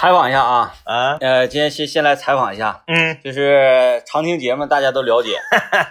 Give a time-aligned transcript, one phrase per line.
[0.00, 5.40] 采访一下啊，啊，呃，今天先先来采访一下，嗯，就是常听节目大家都了解，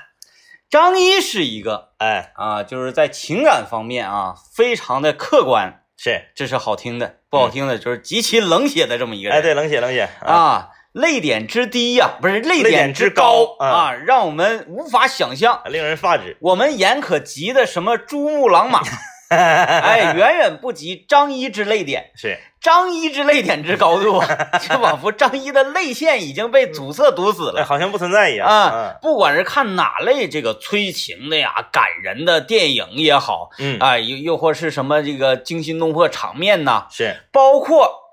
[0.71, 1.89] 张一是一个。
[1.97, 9.38] 哎，啊，就是在情感方面啊，非常的客观，是，这是好听的，不好听的就是极其冷血的这么一个人。
[9.38, 15.62] 哎，对，冷血冷血，啊，泪点之低呀、不是泪泪点之点之高啊，让我们无法想象。
[15.65, 16.38] 令人发指。
[16.39, 18.80] 我们眼可及的什么珠穆朗玛，
[19.35, 22.12] 哎，远远不及张一之泪点。
[22.16, 24.27] 是，张一之泪点之高度啊，
[24.59, 28.95] 就仿佛张一的泪腺已经被阻塞堵死哎，了好像不存在一样啊！
[29.02, 38.07] 不管是看哪类这个催情的呀、感人的电影也好，嗯，啊，又又或是什么这个惊心动魄场面呐，是包括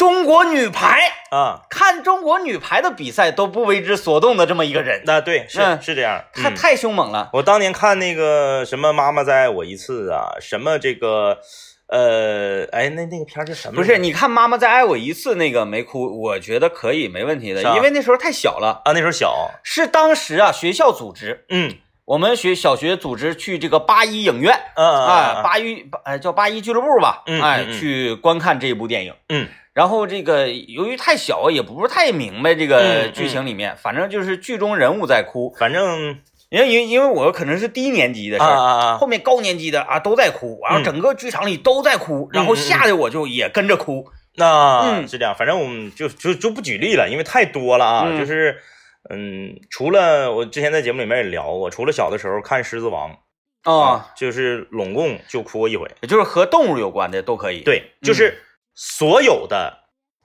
[0.00, 5.82] 中国女排，啊，看中国女排的比赛都不为之所动的这么一个人，那对，是嗯。
[5.82, 6.24] 是这样。
[6.36, 6.42] 嗯。
[6.42, 7.28] 他太凶猛了。
[7.34, 11.36] 我当年看那个什么《妈妈再爱我一次》啊，什么这个，
[11.88, 13.74] 呃，哎，那那个片儿叫什么？
[13.76, 18.80] 不是，你看妈妈再爱我一次那个没哭，我觉得可以，没问题的，因为那时候太小了。
[18.86, 21.74] 啊，那时候小，是当时啊学校组织，嗯。
[22.06, 29.14] 我们学小学组织去这个八一影院，嗯哎，八一哎叫八一俱乐部吧，嗯哎去观看这部电影。
[29.28, 36.18] 嗯然后这个由于太小，也不是太明白这个嗯剧情里面，反正就是剧中人物在哭，反正
[36.48, 44.06] 因为因为因为我可能是低年级的事儿，后面高年级的啊都在哭，然后嗯整个剧场里都在哭，然后吓得我就也跟着哭。
[44.36, 48.04] 那嗯是这样，反正我们就就就不举例了，因为太多了啊。
[48.08, 48.56] 嗯就是，
[49.10, 53.16] 嗯，除了我之前在节目里面也聊过，除了小的时候看《狮子王》
[53.70, 55.88] 啊，就是拢共就哭过一回。
[56.00, 58.40] 也就是和动物有关的都可以。，对，就是
[58.82, 59.80] 所有的，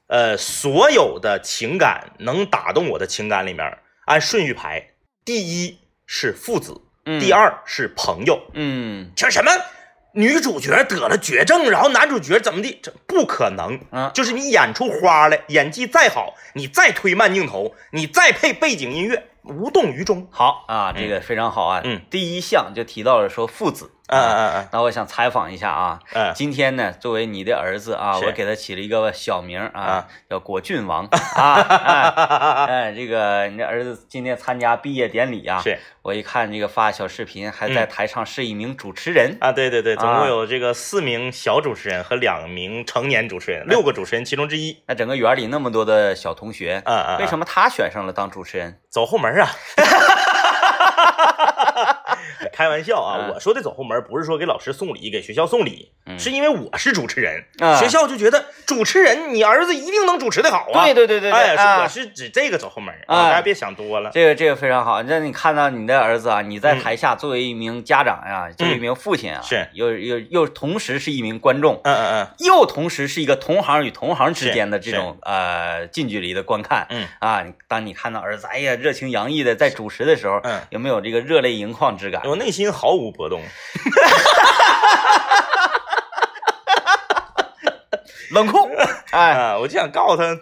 [0.07, 4.91] 呃，所有的情感能打动我的情感里面，按顺序排，
[5.25, 8.41] 第一是父子，嗯、第，二是朋友。
[8.53, 9.51] 嗯这什么
[10.13, 12.79] 女主角得了绝症，然后男主角怎么的？
[12.81, 13.77] 这不可能。
[13.91, 20.29] 啊就是你演出花来，演技再好，你再推慢镜头，你再配背景音乐，无动于衷。
[20.31, 21.81] 好啊，这个非常好啊。
[21.83, 23.91] 嗯，第一项就提到了说父子。
[24.07, 31.05] 嗯嗯嗯那我想采访一下啊，嗯今天呢，作为你的儿子啊，我给他起了一个小名啊啊，叫果郡王
[31.35, 32.65] 啊。
[32.67, 39.37] 哎这个你这儿子今天参加毕业典礼啊，是我一看这个发小视频，还在嗯台上是一名主持人。
[39.41, 44.83] 啊，对对对，总啊共有这个四名小主持人和两名成年主持人，六个主持人其中之一。
[44.87, 48.79] 那整个园里那么多的小同学，嗯嗯，为什么他选上了当主持人？
[48.89, 49.49] 走后门啊？
[52.55, 53.27] 开玩笑啊！
[53.27, 53.33] 嗯。
[53.33, 56.17] 我说的走后门不是说给老师送礼，给学校送礼，嗯。
[56.17, 57.75] 是因为我是主持人，啊。
[57.77, 60.85] 学校就觉得主持人你儿子一定能主持的好啊。
[60.85, 63.17] 对对对对对，我是指这个走后门啊。
[63.17, 64.09] 啊，大家别想多了。
[64.13, 66.79] 这个这个非常好，那你看到你的儿子啊，你在嗯。
[66.85, 69.67] 台下作为一名家长呀、作为一名父亲啊，是。
[69.73, 72.27] 又又又同时是一名观众，嗯嗯嗯。
[72.39, 76.85] 又同时是一个同行与同行之间的这种呃近距离的观看。
[76.89, 77.07] 嗯。
[77.19, 80.61] 啊，当你看到儿子哎呀热情洋溢的在主持的时候，嗯。
[80.69, 83.41] 有没有这个热泪盈眶之感内心毫无波动。
[88.31, 88.69] 冷酷，
[89.11, 90.37] 哎，啊，我就想告诉他，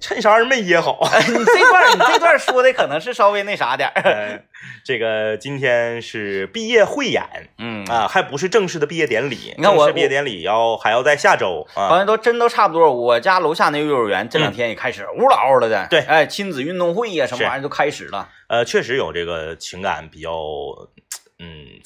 [0.00, 0.98] 衬衫没掖好。
[1.26, 4.40] 你这段你这段说的可能是稍微那啥点儿，呃
[4.84, 7.22] 这个今天是毕业汇演
[7.58, 9.54] 嗯啊，还不是正式的毕业典礼。
[9.56, 11.88] 你看我正式毕业典礼要还要在下周啊。
[11.88, 12.92] 好像都真都差不多。
[12.92, 18.28] 我家楼下那个幼儿园这两天也开始呜啦嗷了的，嗯对哎，亲子运动会呀、什么玩意儿都开始了。
[18.48, 20.95] 呃，确实有这个情感比较嗯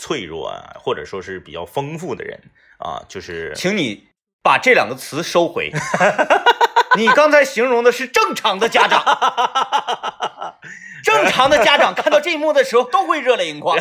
[0.00, 2.40] 脆弱啊，或者说是比较丰富的人
[2.78, 4.08] 啊，就是请你
[4.42, 5.70] 把这两个词收回。
[6.96, 9.00] 你刚才形容的是正常的家长，
[11.02, 13.78] 正常的家长看到这一幕的时候都会热泪盈眶。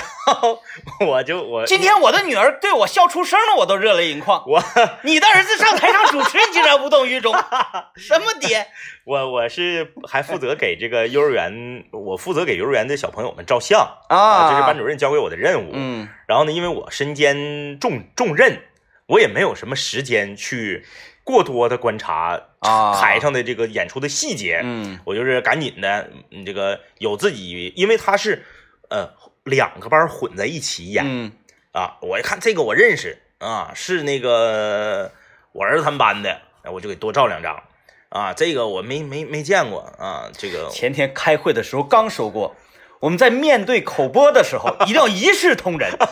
[1.06, 4.44] 我就我今天我的女儿对我笑出声了，我都热泪盈眶。
[4.48, 4.64] 我
[5.04, 7.34] 你的儿子上台上主持，你竟然无动于衷，
[7.96, 8.68] 什么爹？
[9.06, 15.72] 我我是还负责给这个幼儿园，我负责给幼儿园的小朋友们照相啊这是班主任交给我的任务。
[15.74, 18.62] 嗯然后呢，因为我身兼重重任，
[19.08, 20.86] 我也没有什么时间去
[21.30, 24.62] 过多的观察啊台上的这个演出的细节。
[24.64, 28.44] 嗯我就是赶紧的，嗯，这个有自己，因为他是
[28.90, 29.08] 呃
[29.44, 31.32] 两个班混在一起演、嗯
[31.72, 31.98] 啊。
[32.02, 35.12] 我一看这个我认识啊，是那个
[35.52, 36.42] 我儿子他们班的，
[36.74, 37.62] 我就给多照两张
[38.10, 38.34] 啊。
[38.34, 42.56] 这个我没没没见过啊，这个 前天开会的时候刚说过，
[43.02, 46.10] 我们在面对口播的时候 一定要一视同仁，运用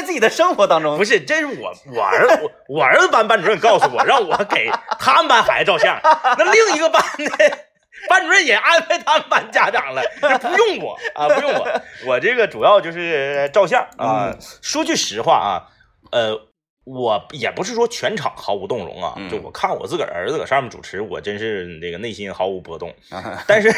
[0.00, 0.96] 在自己的生活当中。
[0.96, 6.00] 不是，这是我我儿子我我儿子班班主任告诉我，让我给他们班孩子照相。
[6.02, 7.58] 那另一个班的
[8.08, 14.34] 班主任也安排他们班家长了，这不用我啊，不用我，我这个主要就是照相啊。
[14.62, 15.68] 说句实话啊，
[16.10, 16.34] 呃，
[16.84, 22.94] 我也不是说全场毫无动容啊，嗯就我看我自个儿儿子搁上面主持，我真是那个内心毫无波动。
[23.10, 23.70] 啊但是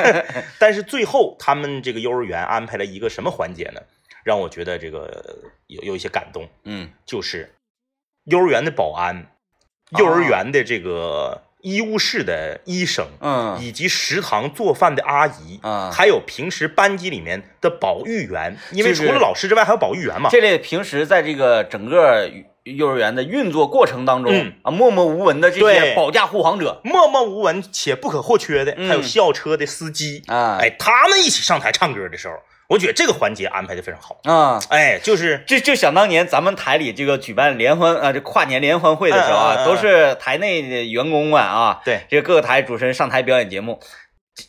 [0.58, 3.80] 但是最后他们这个幼儿园安排了一个什么环节呢？
[4.26, 5.24] 让我觉得这个
[5.68, 6.90] 有有一些感动，嗯。
[7.06, 7.54] 就是
[8.24, 13.56] 幼儿园的保安、啊幼儿园的这个医务室的医生，嗯。
[13.62, 20.28] 以及食堂做饭的阿姨，啊，还有平时班级里面的保育员，因为除了老师之外还有保育员嘛。
[20.28, 22.28] 这类平时在这个整个
[22.64, 28.88] 幼儿园的运作过程当中、嗯啊，默默无闻的这些保驾护航者默默无闻且不可或缺的，嗯。
[28.88, 32.34] 还有校车的司机，啊，哎，他们一起上台唱歌的时候，
[32.68, 34.16] 我觉得这个环节安排的非常好。
[34.24, 34.60] 啊。
[34.70, 43.78] 哎，就是就就想当年咱们台里这个举办联欢啊，这跨年联欢会的时候啊，都是台内的员工们啊，对，这个各个台主持人上台表演节目，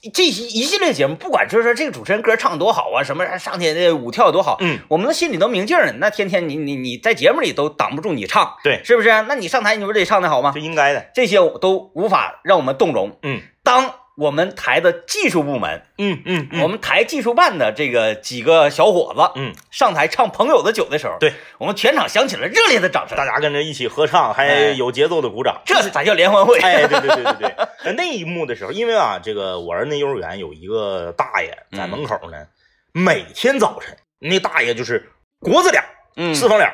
[0.03, 5.91] 这这一一系列节目，不管就是说这个主持人歌唱多好啊，什么上天的舞跳多好，嗯，我们的心里都明镜儿。
[5.93, 9.09] 那天天你你你在节目里都挡不住你唱，对是不是？
[9.27, 10.59] 那你上台你不得唱的好吗就？
[10.59, 11.05] 应该的。
[11.13, 13.17] 这些都无法让我们动容。
[13.21, 21.33] 嗯当我们台的技术部门，嗯嗯嗯，我们台技术办的这个几个小伙子，嗯，上台唱《朋友的酒》的时候，对。
[21.59, 23.15] 我们全场响起了热烈的掌声。
[23.15, 25.61] 大家跟着一起合唱，还哎有节奏的鼓掌。
[25.65, 26.57] 这才叫联欢会。
[26.59, 27.49] 哎，对对对对对，
[27.85, 32.47] 呃那一幕的时候，因为啊，这个我儿子那幼儿园有一个大爷在门口呢，
[32.91, 35.83] 每天早晨那大爷就是国字脸，
[36.15, 36.33] 嗯。
[36.33, 36.67] 四方脸，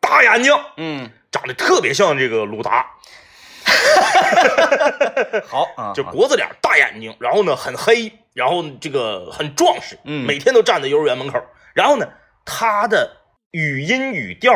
[0.00, 2.86] 大眼睛，嗯，长得特别像这个鲁达，
[5.46, 11.40] 好啊，就国字脸，大眼睛，然后呢很黑，然后这个很壮实，嗯每天都站在幼儿园门口，
[11.74, 12.06] 然后呢，
[12.44, 13.16] 他的
[13.50, 14.52] 语音语调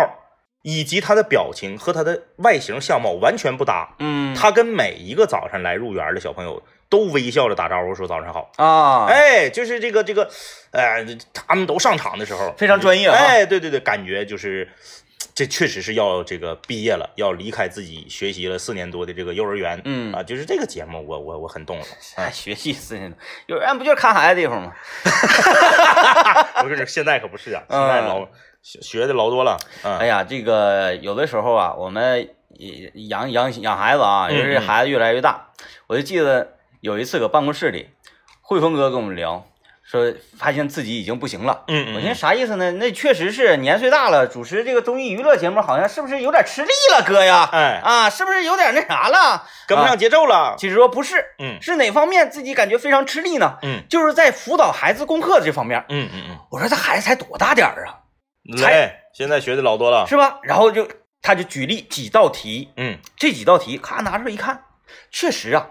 [0.62, 10.31] 以及他的表情和他的外形相貌完全不搭，嗯，他跟每一个早上来入园的小朋友都微笑着打招呼说早上好，啊，，哎，就是这个这个，
[10.72, 14.69] 呃，他们都上场的时候非常专业啊哎，对对对，感觉就是。
[15.35, 21.85] 这确实是要这个毕业了，要离开自己学习了四年多的这个幼儿园，嗯啊，就是这个节目我，我我很动容。
[22.15, 24.73] 哎，学习四年多，幼儿园不就是看孩子的地方吗？
[26.63, 28.29] 我跟你说，现在可不是啊，现嗯在老
[28.63, 29.59] 学学的老多了。
[29.83, 32.29] 嗯，哎呀，这个有的时候啊，我们
[33.09, 35.49] 养养养孩子啊，嗯尤其是孩子越来越大，
[35.89, 37.89] 我就记得有一次搁办公室里，
[38.41, 39.45] 汇丰哥跟我们聊，
[39.94, 41.64] 说发现自己已经不行了。
[41.69, 42.70] 嗯嗯我寻思啥意思呢？
[42.73, 47.49] 那确实是年岁大了，主持这个综艺娱乐节目，好像是不是有点吃力了，哥呀？
[47.52, 49.46] 哎，啊，是不是有点那啥了？
[49.67, 50.56] 跟不上节奏了。
[50.58, 53.58] 其实说不是，嗯是哪方面自己感觉非常吃力呢？
[53.62, 55.85] 嗯就是在辅导孩子功课这方面。
[55.88, 58.00] 嗯嗯嗯我说这孩子才多大点儿啊，
[58.52, 60.06] 嗯，来，现在学的老多了。
[60.06, 60.38] 是吧？
[60.43, 60.87] 然后就
[61.23, 64.64] 他就举例几道题，嗯，这几道题咔拿出来一看，
[65.11, 65.69] 确实啊，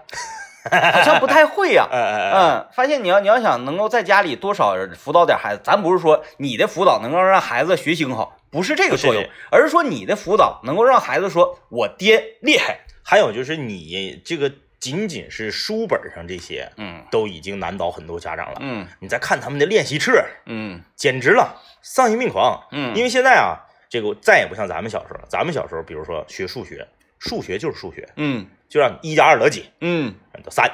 [0.70, 12.80] 好像不太会呀、 嗯，发现你要你要想能够在家里多少辅导点孩子，咱不是说你的辅导能够让孩子学习更好，不是这个作用是，而是说你的辅导能够让孩子说我爹厉害。
[13.02, 14.50] 还有就是你这个
[14.80, 18.58] 仅仅是书本上这些，嗯都已经难倒很多家长了。
[18.60, 22.58] 嗯你再看他们的练习册，嗯简直了，丧心病狂。
[22.72, 25.26] 嗯，因为现在啊，这个再也不像咱们小时候了。
[25.28, 26.86] 咱们小时候，比如说学数学，
[27.18, 30.68] 数学就是数学，嗯就让你一加二得几，嗯得三。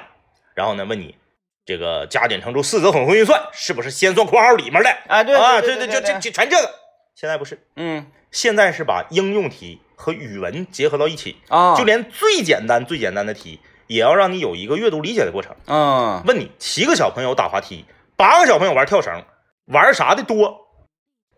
[0.54, 1.14] 然后呢，问你
[1.66, 4.88] 这个加减乘除四则混合运算是不是先算括号里面的？
[5.06, 6.70] 啊对啊，对对就就就全这个。
[7.14, 15.54] 现在不是，嗯现在是把应用题和语文结合到一起，啊，就连最简单最简单的题，也要让你有一个阅读理解的过程。
[15.66, 17.84] 嗯问你七个小朋友打滑梯，
[18.16, 19.22] 八个小朋友玩跳绳，
[19.66, 20.56] 玩啥的多？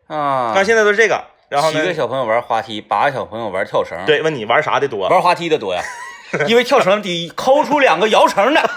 [0.06, 1.24] 啊，那现在都是这个。
[1.48, 1.92] 然后呢七个？
[1.92, 5.08] 小朋友玩滑梯，八个小朋友玩跳绳，，对，问你玩啥的多？
[5.08, 5.82] 玩滑梯的多呀，
[6.48, 8.70] 因为跳绳第一，抠出两个摇绳的，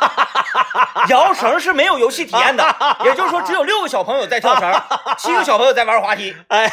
[1.09, 4.81] 摇绳是没有游戏体验的，也就是说只有六个小朋友在跳绳，
[5.17, 6.35] 七个小朋友在玩滑梯。
[6.49, 6.71] 哎，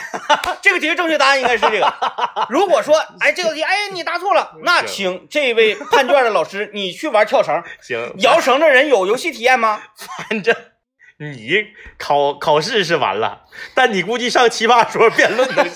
[0.61, 1.95] 这个题的正确答案应该是这个。
[2.49, 7.63] 如果说，哎，这个题，哎，你答错了，那请这位判卷的老师，你去玩跳绳。
[7.81, 9.81] 行，摇绳的人有游戏体验吗？
[9.97, 10.55] 反正
[11.19, 11.67] 你
[11.99, 13.43] 考考试是完了，
[13.75, 15.73] 但你估计上奇葩说辩论都行。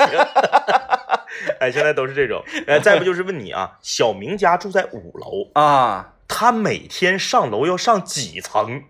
[1.61, 2.43] 哎，现在都是这种。
[2.67, 8.85] 哎，再不就是问你啊，小明家住在五楼，啊，他每天上楼要上几层？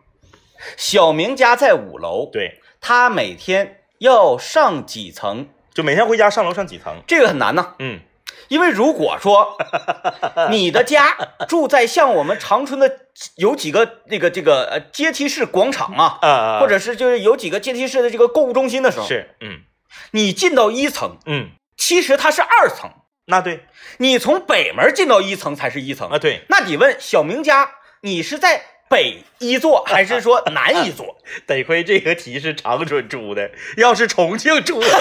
[0.77, 5.49] 小明家在五楼，对，他每天要上几层？
[5.75, 7.03] 就每天回家上楼上几层？
[7.07, 7.75] 这个很难呐。
[7.79, 8.01] 嗯，
[8.49, 9.59] 因为如果说
[10.51, 11.15] 你的家
[11.47, 13.01] 住在像我们长春的
[13.37, 19.61] 有几个那个这个呃阶梯式广场啊，啊，或者是就是有几个阶梯式的这个购物中心的时候，是，嗯
[20.13, 22.91] 你进到一层，嗯，其实它是二层，
[23.27, 23.67] 那对
[23.99, 26.19] 你从北门进到一层才是一层啊，。
[26.19, 27.71] 对，那你问小明家，
[28.03, 31.19] 你是在北一座 还是说南一座？
[31.47, 34.89] 得亏这个题是长春出的，要是重庆出的，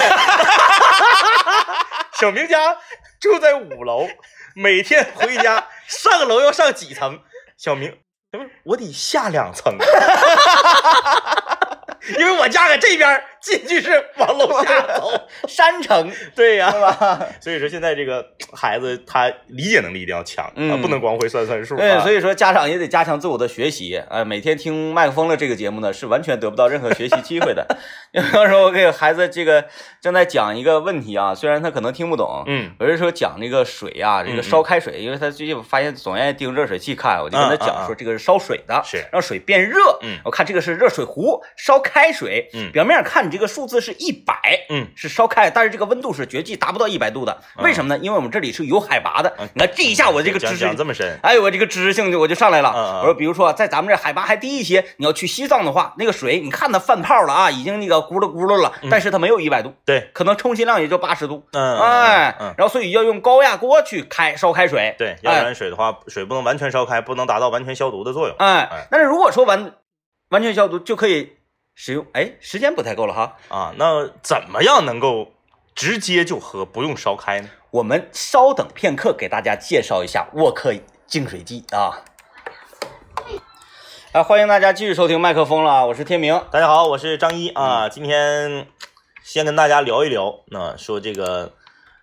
[2.20, 2.76] 小明家
[3.20, 4.08] 住在五楼，
[4.54, 7.20] 每天回家上楼要上几层？
[7.56, 7.96] 小明，
[8.32, 9.76] 小明，我得下两层，
[12.18, 15.10] 因为我家搁这边，进去是往楼下走。
[15.48, 16.70] 山城 对呀？
[17.40, 20.50] 所以说现在这个孩子他理解能力一定要强
[20.82, 21.78] 不能光会算算数、啊。
[21.78, 24.02] 对，所以说家长也得加强自我的学习。
[24.08, 27.66] 呃，每天听麦克风的这个节目呢，是完全得不到任何学习机会的。
[28.12, 29.64] 有时候我给孩子这个
[30.00, 39.78] 正在讲一个问题啊，虽然他可能听不懂，嗯我是说讲这个水啊，这个烧开水，因为他最近发现总愿意盯热水器看，我就跟他讲说这个是烧水的，是让水变热。
[40.02, 44.34] 嗯我看这个是热水壶烧开水，嗯表面看你这个数字是一百，
[44.70, 47.40] 嗯是烧开，但是这个温度是绝对达不到一百度的。
[47.58, 48.00] 为什么呢？
[48.02, 49.48] 因为我们这里是有海拔的嗯。
[49.54, 53.00] 你看这一下我这个知识讲这么深，哎，我这个知识性就我就上来了。
[53.00, 61.44] 我说，比如说在咱们这海拔还低一些，你要去西藏的话，那个水你看它泛泡了啊，已经那个咕噜咕噜了，但是它没有一百度，对，可能充其量也就八十度。
[61.52, 64.94] 嗯，哎，然后所以要用高压锅去开烧开水。
[64.98, 68.36] 对，要不哎然水的话，水不能完全烧开，不能达到完全消毒的作用。
[68.38, 69.72] 哎哎，但是如果说完
[70.30, 71.32] 完全消毒就可以
[71.78, 73.36] 使用，哎，时间不太够了哈。
[73.48, 75.34] 啊，那怎么样能够
[75.74, 77.50] 直接就喝，不用烧开呢？
[77.70, 80.74] 我们稍等片刻，给大家介绍一下沃克
[81.06, 82.02] 净水机啊。
[84.12, 86.42] 啊，欢迎大家继续收听麦克风了啊，我是天明。
[86.50, 88.66] 大家好，我是张一嗯啊，今天
[89.22, 91.52] 先跟大家聊一聊，那、说这个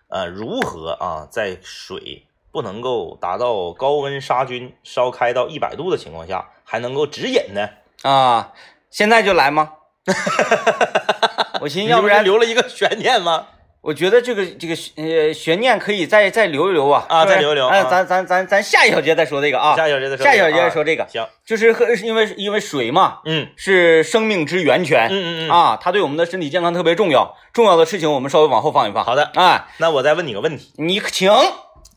[0.06, 7.68] 呃如何啊在水不能够达到高温杀菌、烧开到一百度的情况下，还能够直饮呢？
[8.02, 8.52] 啊，
[8.94, 9.72] 现在就来吗？
[11.60, 13.48] 我寻思，要不然你留了一个悬念吗？
[13.80, 20.30] 我觉得这个这个呃悬念可以再再留一留啊啊再留一留哎，啊咱咱咱咱下一小节再说这个啊，下一小节再说这个。
[20.30, 25.50] 下一小节再说这个，行，就是和因为因为水嘛嗯是生命之源泉，嗯嗯嗯。
[25.50, 27.36] 啊，它对我们的身体健康特别重要。
[27.52, 29.04] 重要的事情我们稍微往后放一放。
[29.04, 31.30] 好的哎，那我再问你个问题，你请，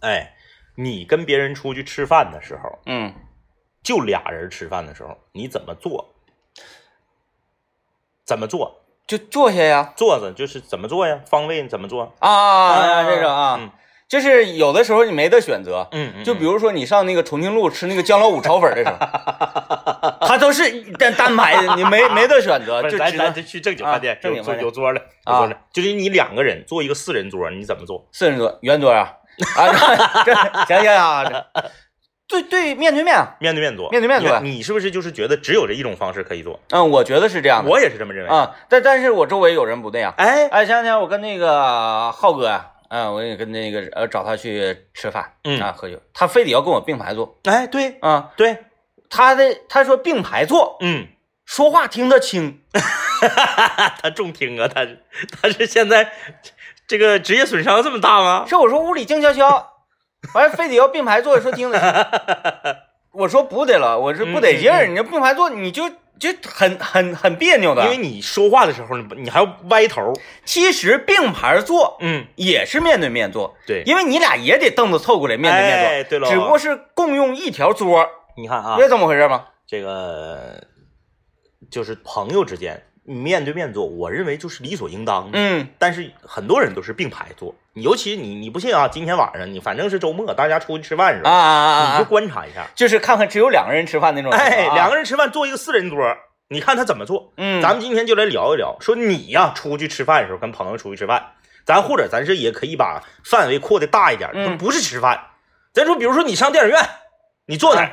[0.02, 0.34] 哎，
[0.78, 3.14] 你跟别人出去吃饭的时候，嗯，
[3.84, 6.16] 就俩人吃饭的时候，你怎么做？
[8.28, 8.82] 怎么做？
[9.08, 11.20] 就坐下呀，坐着就是怎么做呀？
[11.26, 12.14] 方位怎么做？
[12.20, 13.72] 啊这个啊，嗯
[14.10, 15.86] 就是有的时候你没得选择。
[15.92, 18.98] 嗯嗯，就比如说你上那个重庆路吃那个姜老五炒粉的时候，
[20.28, 28.08] 他都是单单排的， 你没没得选择，就是只能咱咱这去正经饭店啊，正经饭店有桌了，有啊桌了，就是你两个人坐一个四人桌，你怎么做？
[28.14, 29.12] 四人桌圆桌啊
[29.58, 31.46] 啊，这行行啊，这
[32.28, 36.60] 对对面对面啊，面对面坐，面对面坐你你是不是就是觉得只有这一种方式可以做？
[36.72, 38.30] 嗯，我觉得是这样的我也是这么认为。
[38.30, 40.14] 啊，但但是我周围有人不那样。
[40.18, 48.58] 哎，哎，前两天我跟那个浩哥啊，嗯，我也跟那个呃找他去吃饭，嗯啊喝酒，他非得要跟我并排坐哎，对啊，对，
[49.10, 51.08] 他的他说并排坐，嗯，
[51.46, 52.60] 说话听得清，
[54.02, 55.02] 他重听啊，他是
[55.42, 56.12] 他是现在
[56.88, 58.46] 这个职业损伤这么大吗？
[58.50, 59.77] 是我说屋里静悄悄，
[60.34, 62.76] 完了非得要并排坐，说听得清，
[63.14, 64.90] 我说不得了，我说不得劲儿，嗯。
[64.90, 70.14] 嗯你这并排坐你就就很很很别扭的，因为你说话的时候，你你还要歪头。
[70.46, 78.06] 其实并排坐嗯，也是面对面坐，对，因为你俩也得凳子凑过来面对面坐，哎，对了，只不过是共用一条桌，
[78.36, 79.46] 你看啊，是这么回事吗？
[79.68, 80.64] 这个
[81.70, 82.82] 就是朋友之间
[83.14, 85.40] 面对面坐，我认为就是理所应当的。
[85.40, 88.88] 嗯但是很多人都是并排坐，你尤其你你不信啊？
[88.88, 92.04] 今天晚上你反正是周末，大家出去吃饭的时啊候，你就啊啊啊！
[92.04, 94.32] 观察一下，就是看看只有两个人吃饭那种。
[94.32, 96.18] 哎，两个人吃饭坐一个四人桌，
[96.50, 97.32] 你看他怎么做。
[97.38, 101.32] 嗯，咱们今天就来聊一聊，说你呀出去吃饭的时候跟朋友出去吃饭，
[101.66, 105.28] 咱或者咱是也可以把范围扩的大一点，嗯不是吃饭，
[105.74, 106.82] 咱说比如说你上电影院，
[107.46, 107.92] 你坐哪儿？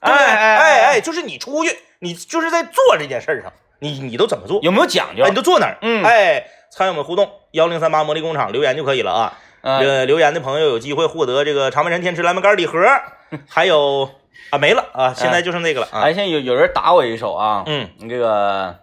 [0.00, 0.24] 对不对？
[0.26, 4.58] 哎哎哎哎就是你出去，你就是在做这件事儿上，你你都怎么做？
[4.62, 5.28] 有没有讲究哎，？
[5.28, 5.78] 你都坐哪儿？
[5.82, 9.32] 嗯哎，参与我们互动，幺零三八魔力工厂留言就可以了啊。
[9.62, 12.78] 嗯，呃，留言的朋友有机会获得这个长白山天池蓝莓干礼盒，
[13.48, 14.08] 还有
[14.50, 16.00] 啊没了啊，现在就剩这个了啊。
[16.02, 18.76] 哎，现在有有人打我一手啊，嗯，你这个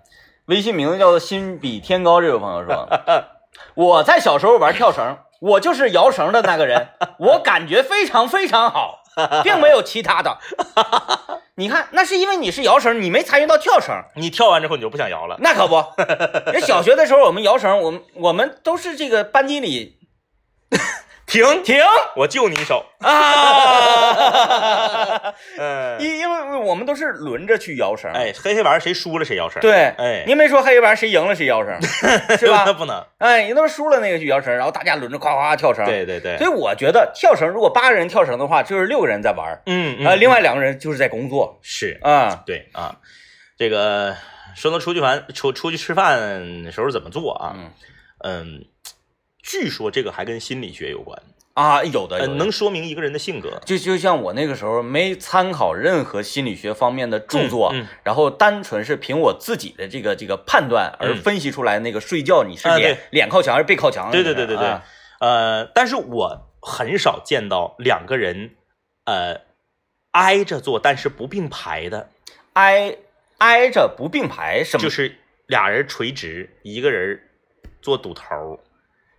[0.45, 2.87] 微信名字叫做心比天高，这位朋友说，
[3.75, 9.03] 我在小时候玩跳绳，我就是摇绳的那个人， 我感觉非常非常好，
[9.43, 10.37] 并没有其他的。
[11.55, 15.37] 你看，那是因为你是摇绳，你没参与到跳绳，你跳完之后你就不想摇了。
[15.39, 15.75] 那可不。
[16.51, 19.99] 人小学的时候我们摇绳，我们我们都是这个班级里
[21.33, 21.75] 停，停
[22.15, 22.85] 我救你一手。
[22.99, 23.09] 啊，
[25.57, 28.11] 嗯，因因为我们都是轮着去摇绳。
[28.13, 31.75] 哎，黑黑玩谁输了谁摇绳。，对，哎您没说黑黑玩谁赢了谁摇绳，
[32.37, 32.73] 是吧那？
[32.73, 33.03] 不能。
[33.17, 42.43] 哎，人都是输了那个去摇绳，然后大家轮着夸夸跳绳。，对对对所，以我觉得跳绳如果八个人跳绳的话，就是六个人在玩儿，嗯啊，另外外两个人就是在工作是啊。
[42.45, 42.95] 对啊，
[43.57, 44.15] 这个
[44.55, 47.55] 说到出去玩出出去吃饭的时候怎么做啊？
[47.57, 47.71] 嗯
[48.25, 48.63] 嗯，
[49.43, 51.21] 据说这个还跟心理学有关，
[51.53, 53.61] 啊，有的呃，有的能说明一个人的性格。
[53.65, 64.09] 就就像我那个时候没参考任何心理学方面的著作，嗯嗯然后单纯是凭我自己的这个这个判断而嗯分析出来那个睡觉你是啊脸、脸靠墙还是背靠墙？
[64.09, 64.83] 对对对对对，啊
[65.19, 68.51] 呃，但是我很少见到两个人，
[69.03, 69.41] 呃，
[70.11, 72.09] 挨着坐但是不并排的，
[72.53, 72.95] 挨
[73.39, 74.81] 挨着不并排，什么？
[74.81, 77.19] 就是俩人垂直，一个人
[77.81, 78.59] 坐堵头，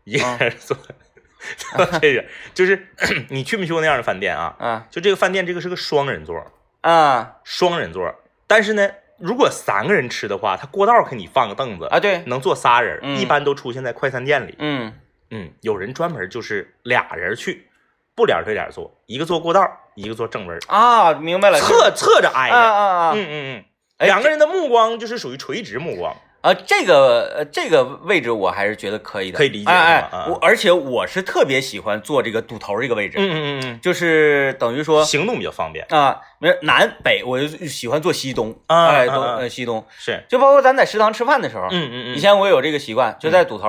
[0.05, 0.77] 一啊个人坐，
[1.57, 2.87] 坐 这个就是
[3.31, 4.55] 你去没去过那样的饭店啊？
[4.59, 6.45] 啊就这个饭店，这个是个双人座，
[6.81, 8.15] 啊双人座，
[8.47, 14.55] 但是呢，如果三个人吃的话，他过道给你放个凳子，啊，对，能坐仨人，嗯一般都出现在快餐店里。
[14.59, 14.93] 嗯
[15.31, 17.69] 嗯，有人专门就是俩人去，
[18.15, 22.57] 不脸对脸坐，一个坐过道，一个坐正位，啊，明白了，侧侧着挨啊着。
[22.57, 23.65] 啊啊嗯嗯嗯，
[23.99, 26.15] 哎两个人的目光就是属于垂直目光。
[26.45, 35.87] 啊，这个呃这个位置我还是觉得可以的，可以理解哎哎我而且我是特别喜欢坐这个堵头这个位置，嗯嗯嗯就是等于说嗯，行动比较方便。
[35.89, 43.67] 啊，没有南北，我就喜欢坐西东，哎，东西东，是，就包括咱在食堂吃饭的时候，嗯嗯嗯，以前我有这个习惯，就在堵头，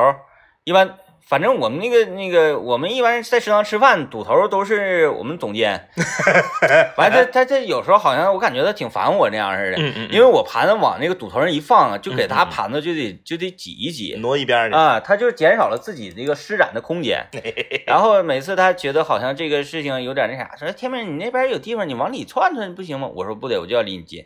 [0.65, 5.89] 一般反正我们那个那个，我们一般在食堂吃饭，堵头都是我们总监，
[6.98, 14.15] 完他他他有时候好像我感觉他挺烦我那样似的，嗯嗯，因为我盘子往那个堵头上一放啊，就给他盘子就得就得挤一挤。
[14.20, 14.77] 挪一边去。
[14.77, 17.25] 啊，他就减少了自己那个施展的空间，
[17.88, 23.10] 然后每次他觉得好像这个事情有点那啥，说天明你那边有地方，你往里窜窜不行吗？
[23.15, 24.24] 我说不得，我就要离你近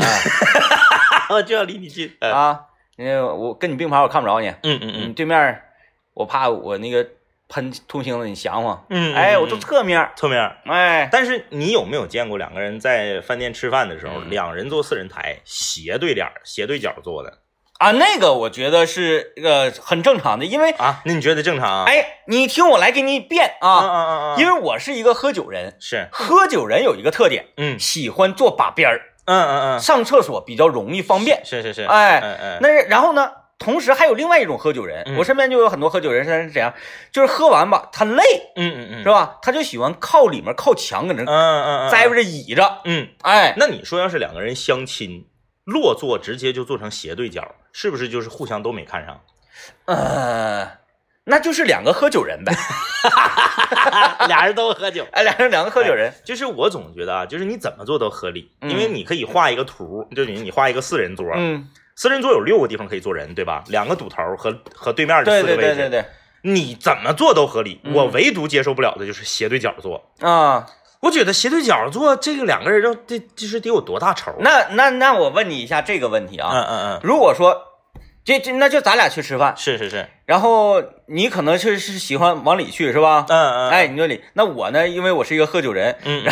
[0.00, 0.02] 啊
[1.30, 2.12] 我就要离你近。
[2.18, 2.60] 啊啊，
[2.96, 5.62] 因为我跟你并排我看不着你，嗯嗯嗯对面儿
[6.20, 7.06] 我怕我那个
[7.48, 10.38] 喷吐星子你想我，嗯，哎，嗯我坐侧面，侧面。
[10.66, 17.38] 哎，但是你有没有见过两个人在饭店吃饭的时候，嗯两人坐四人台，斜对脸、斜对角坐的
[17.78, 21.00] 啊，那个我觉得是呃很正常的，因为啊？
[21.06, 21.84] 那你觉得正常啊？
[21.88, 24.36] 哎，你听我来给你辩啊啊，啊啊啊！
[24.38, 31.42] 因为我是一个喝酒人，是，喝酒人有一个特点，嗯喜欢坐把边儿，嗯嗯嗯，上厕所比较容易方便。
[31.46, 35.16] 是是是，哎嗯嗯，那是然后呢，同时还有另外一种喝酒人，嗯。
[35.16, 36.74] 我身边就有很多喝酒人是怎样，
[37.12, 38.22] 就是喝完吧，他累
[38.56, 39.38] 嗯嗯嗯，是吧？
[39.42, 45.26] 他就喜欢靠里面靠墙搁那嗯嗯嗯，栽着倚着，嗯，哎，那你说要是两个人相亲，
[45.64, 49.20] 落座直接就做成斜对角，是不是就是互相都没看上？
[49.84, 50.66] 呃，
[51.24, 52.52] 那就是两个喝酒人呗，
[54.26, 55.06] 俩人都喝酒。
[55.12, 58.70] 哎，俩人两个喝酒人，就是我总觉得啊，就是你怎么做都合理，嗯。
[58.70, 61.68] 因为你可以画一个图，就你你画一个四人桌，嗯，
[62.00, 63.62] 四人座有六个地方可以坐人，对吧？
[63.66, 66.04] 两个堵头和和对面的对四个位置，对对对对，
[66.50, 67.78] 你怎么做都合理。
[67.84, 70.64] 嗯我唯独接受不了的就是斜对角坐，啊，
[71.00, 74.34] 我觉得斜对角坐这个两个人这就是得有多大仇？
[74.38, 77.54] 那那那我问你一下这个问题啊，嗯嗯嗯，如果说
[78.24, 83.26] 这这那就咱俩去吃饭，是是是，然后你可能是是喜欢往里去是吧？
[83.28, 84.88] 嗯嗯，哎，你说里，那我呢？
[84.88, 86.24] 因为我是一个喝酒人，嗯，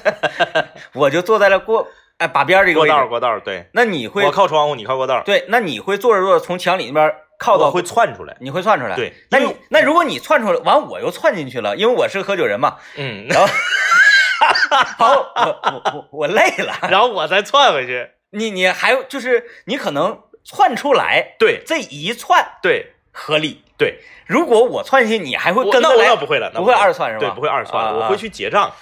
[0.92, 3.06] 我就坐在了过哎把边儿这个过道。
[3.06, 5.44] 过道，对，那你会我靠窗户，你靠过道，对？
[5.48, 8.36] 那你会坐着坐着从墙里那边靠到会窜出来。
[8.40, 8.96] 你会窜出来？
[8.96, 13.48] 对那你那如果你窜出来，完我又窜进去了，因为我是喝酒人嘛，嗯，然后，
[14.98, 18.10] 然后我我我我累了，然后我再窜回去。
[18.30, 23.62] 你你还就是你可能窜出来，对这一窜对合理。
[23.78, 26.08] 对，如果我窜进去，你还会跟那我跟着来？
[26.08, 28.72] 那不会了，不会二窜是吧对，不会二窜，我会去结账。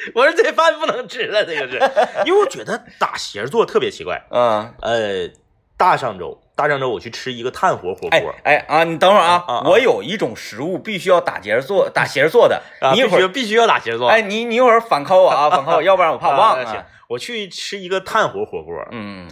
[0.14, 1.78] 我说这饭不能吃了，这个是，
[2.26, 4.22] 因为我觉得打斜坐特别奇怪。
[4.30, 5.30] 嗯，呃，
[5.76, 12.62] 大上周，大上周我去吃一个炭火火哎锅，哎啊，你等会儿啊，啊啊啊我有一种食物必须要打结做，打斜做的。
[12.80, 14.08] 啊，你一会儿，必须要打斜坐。
[14.08, 19.28] 哎，你你一会儿反扣我啊，反扣我，要不然我怕忘啊行啊。，我去吃一个炭火火锅，嗯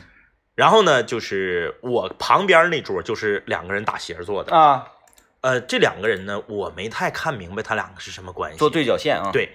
[0.54, 4.56] 然后呢，就是我旁边那桌就是两个人打斜坐的。
[4.56, 4.88] 啊，
[5.48, 8.58] 呃，这两个人呢，我没太看明白他两个是什么关系。
[8.58, 9.48] 做对角线啊，对，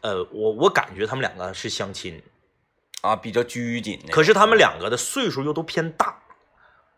[0.00, 2.22] 呃，我我感觉他们两个是相亲，
[3.00, 4.00] 啊，比较拘谨。
[4.12, 6.16] 可是他们两个的岁数又都偏大，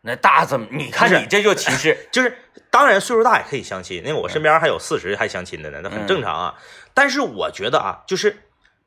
[0.03, 0.67] 那大怎么？
[0.71, 1.97] 你看你这就歧视。
[2.13, 2.37] 就是
[2.71, 6.55] 当然岁数大也可以相亲，因为我身边还有四十还相亲的呢，那很正常啊。
[6.93, 8.37] 但是我觉得啊，就是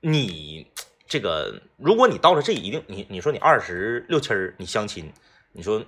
[0.02, 0.72] 你
[1.08, 5.12] 这个，如果你到了这一定，你你说你二十六七儿你相亲，
[5.54, 5.84] 你说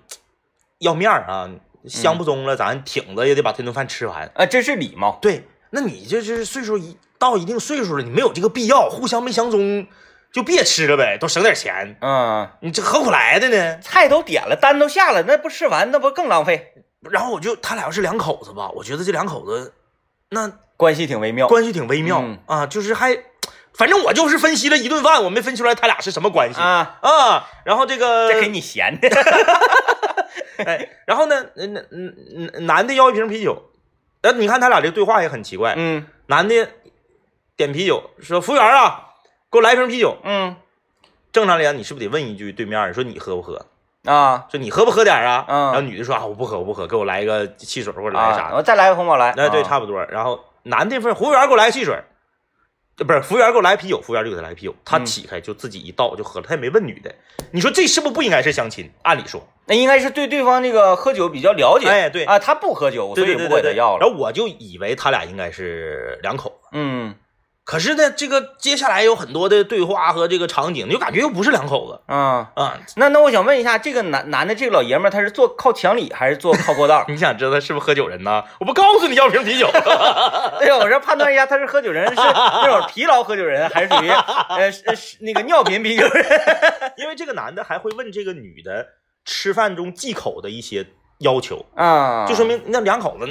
[0.79, 1.47] 要面儿啊，
[1.85, 4.31] 相不中了，咱挺着也得把这顿饭吃完。
[4.35, 5.19] 啊，这是礼貌。
[5.21, 9.87] 对，那你这就是岁数一到一定岁数了，你没有这个必要，互相没相中
[10.31, 11.97] 就别吃了呗，都省点钱。
[12.01, 13.79] 嗯，你这何苦来的呢？
[13.79, 16.73] 菜都点了，单都下了，那不吃完那不更浪费？
[17.09, 19.73] 然后我就他俩要是两口子吧，我觉得这两口子
[20.29, 21.47] 那关系挺微妙。
[21.47, 23.17] 关系挺微妙、嗯啊，就是还，
[23.73, 27.47] 反正我就是分析了一顿饭，我没分析出来他俩是什么关系啊，啊。
[27.63, 29.09] 然后这个这给你闲的。
[30.65, 32.15] 哎，然后呢，嗯嗯
[32.53, 33.69] 嗯，男的要一瓶啤酒，
[34.21, 36.69] 呃，你看他俩这个对话也很奇怪，嗯男的
[37.55, 39.13] 点啤酒，说服务员啊，
[39.51, 40.17] 给我来一瓶啤酒。
[40.23, 40.55] 嗯
[41.31, 43.65] 正常来讲，你是不是得问一句对面你，说你喝不喝？
[44.05, 45.45] 啊说你喝不喝点啊？
[45.47, 48.53] 嗯然后女的说啊，我不喝，我不喝，给我来一个汽水或者来个啥。
[48.55, 49.31] 我再来个红宝来。
[49.31, 50.03] 哎，对，啊差不多。
[50.05, 52.01] 然后男的说，服务员给我来个汽水，呃
[53.03, 57.13] 不是服务员给我来啤酒，服务员就给他来啤酒，他嗯起开就自己一倒就喝了，他也没问女的。
[57.51, 58.91] 你说这是不是不应该是相亲？
[59.03, 61.87] 按理说，那应该是对对方那个喝酒比较了解。
[61.87, 63.55] 哎对啊，他不喝酒，所以不。
[63.55, 63.99] 给他要了。
[64.01, 66.69] 然后我就以为他俩应该是两口子。
[66.71, 67.15] 嗯
[67.67, 72.79] 可是呢，这个接下来有很多的对话和这个场景，就感觉又不是两口子啊，啊。
[72.95, 78.41] 那那我想问一下，这个男男的这个老爷们儿，他是坐靠墙里还是坐靠过道 你想知道他是不是喝酒人呢？
[78.61, 79.69] 我不告诉你要瓶啤酒。
[80.59, 86.25] 对呀，我这判断一下，他是喝酒人，是那种疲劳喝酒人，还是属于呃是是那个尿频啤酒人？
[86.95, 88.87] 因为这个男的还会问这个女的
[89.25, 90.87] 吃饭中忌口的一些
[91.19, 93.27] 要求，啊，就说明那两口子，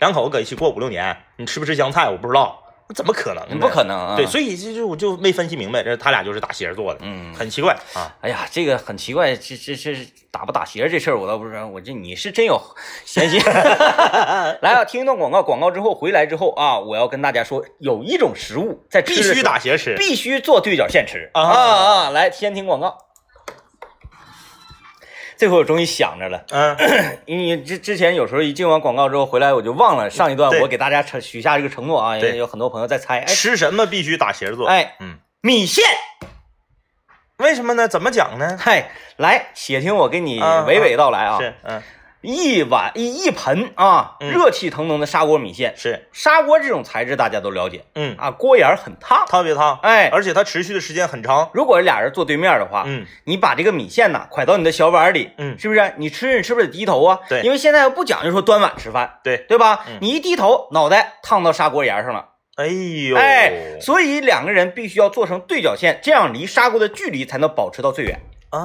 [0.00, 3.56] 两口子搁一起过五六年，你吃不吃香菜我不知道，那怎么可能呢？
[3.60, 4.14] 不可能啊。
[4.16, 8.14] 对，所以这就我就没分析明白，这他俩就是打斜着做的，嗯，很奇怪啊。
[8.20, 9.96] 哎呀，这个很奇怪，这这这
[10.30, 12.60] 打不打斜这事儿我倒不知道，我这你是真有
[13.04, 13.40] 闲心。
[14.62, 22.10] 来啊，听一段广告，广告之后回来之后啊，我要跟大家说，有一种食物在吃必须打斜吃，必须做对角线吃啊啊！
[22.10, 23.05] 来，先听广告。
[25.38, 26.76] 这回我终于想着了，嗯，
[27.26, 34.66] 因为之之前有时候一进完广告之后回来，我就忘了上一段我给大家承许下这个承诺啊，有很多朋友在猜，哎吃什么必须打斜着做。
[34.66, 35.84] 哎，嗯，米线，
[37.38, 37.86] 为什么呢？
[37.86, 38.56] 怎么讲呢？
[38.58, 41.82] 嗨，来，且听我给你啊娓娓道来啊，是，嗯，
[42.26, 44.30] 一碗一一盆啊，嗯。
[44.30, 47.84] 热气腾腾的砂锅米线，是，砂锅这种材质大家都了解。
[47.94, 51.50] 嗯，啊，锅沿儿很烫，特别烫，哎，而且它持续的时间很长。
[51.54, 55.56] 如果俩人坐对面的话，嗯，你把这个米线呐蒯到你的小碗里，嗯。
[55.58, 55.94] 是不是？
[55.96, 57.20] 你吃你是不是得低头啊？
[57.28, 57.42] 对。
[57.42, 59.84] 因为现在又不讲究说端碗吃饭，对，对吧？
[59.88, 59.98] 嗯。
[60.00, 68.18] 你一低头，脑袋烫到砂锅沿上了，哎呦，哎，所以两个人必须要做成对角线，这样离砂锅的距离才能保持到最远。
[68.50, 68.60] 哎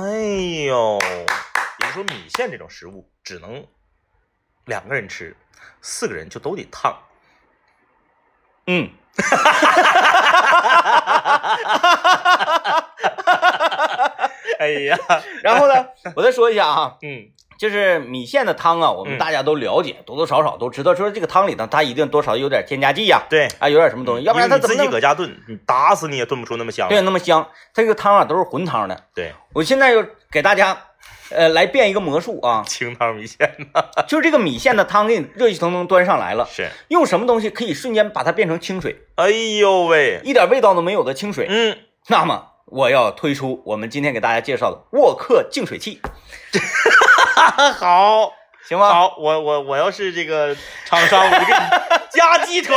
[0.66, 3.66] 呦，也就是说米线这种食物只能
[4.66, 5.36] 两个人吃，
[5.82, 6.98] 四个人就都得烫。
[8.68, 8.90] 嗯，
[14.60, 14.98] 哎呀，
[15.44, 17.26] 然后呢，我再说一下啊， 嗯，
[17.58, 26.88] 就是米线的汤啊，我们嗯大家都了解，多多少少都知道，说这个汤里头它一定多少有点添加剂呀、对，啊，有点什么东西，要不然它怎么你自己搁家炖，你打死你也炖不出那么香。
[26.88, 27.42] 对那么香？
[27.74, 29.06] 它这个汤啊都是浑汤的。
[29.16, 30.78] 对，我现在又给大家，
[31.30, 33.84] 呃，来变一个魔术啊，清汤米线呢？
[34.08, 41.48] 就是这个米线的汤给你热气腾腾端上来了，是，用什么东西可以瞬间把它变成清水，哎呦喂，一点味道都没有的清水？
[41.50, 46.02] 嗯，那么我要推出我们今天给大家介绍的沃克净水器，
[47.80, 48.34] 好，
[48.68, 48.90] 行吗？
[48.90, 51.60] 好，我我我要是这个厂商，我就给你
[52.12, 52.76] 加鸡腿，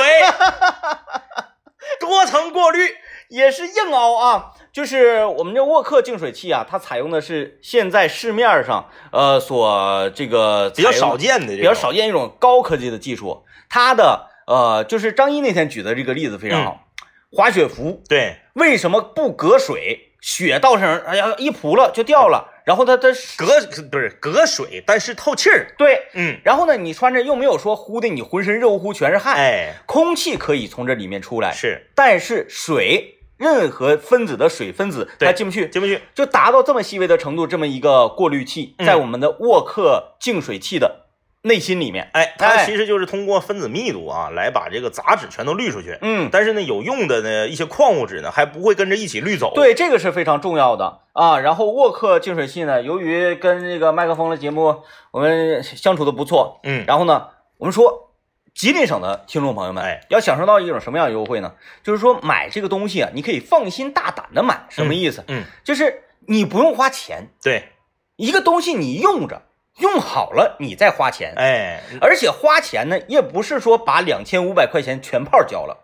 [1.99, 2.95] 多层过滤。
[3.35, 13.45] 也是硬凹啊，就是我们这沃克净水器啊，它采用的是现在市面上呃所这个比较少见的，比较少见一种高科技的技术。
[13.69, 16.87] 它的呃，就是张一那天举的这个例子非常好，
[17.33, 18.05] 滑雪服。
[18.09, 20.13] 对，为什么不隔水？
[20.21, 25.75] 雪到上，哎呀，一扑了就掉了，然后它它隔不是隔水，但是透气儿。
[25.77, 31.91] 对，嗯，然后呢，你穿着又没有说呼的你浑身热乎乎全是汗，哎，空气可以从这里面出来，是。
[31.95, 36.01] 但是水任何分子的水分子它进不去，进不去。
[36.15, 41.07] 就达到这么细微的程度，这么一个过滤器，嗯在我们的沃克净水器的
[41.43, 45.99] 内心里面，哎，它哎其实就是通过分子密度啊，来把这个杂质全都滤出去。
[46.01, 51.41] 嗯，但是呢，有用的呢一些矿物质呢，还不会跟着一起滤走。，对，这个是非常重要的啊。
[51.41, 54.77] 然后沃克净水器呢，由于跟这个麦克风的节目
[55.11, 57.27] 我们相处的不错，嗯，然后呢，
[57.59, 58.04] 我们说
[58.55, 61.55] 吉林省的听众朋友们，哎，要享受到一种什么样的优惠呢？
[61.83, 65.25] 就是说买这个东西啊，你可以放心大胆的买，什么意思？
[65.27, 67.71] 嗯，就是你不用花钱，对，
[68.17, 69.43] 一个东西你用着
[69.79, 71.35] 用好了，你再花钱。
[71.37, 75.81] 哎，而且花钱呢，也不是说把两千五百块钱全泡交了。